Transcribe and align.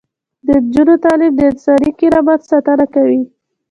د 0.45 0.47
نجونو 0.63 0.95
تعلیم 1.03 1.33
د 1.37 1.41
انساني 1.51 1.89
کرامت 1.99 2.39
ساتنه 2.49 2.85
کوي. 2.95 3.21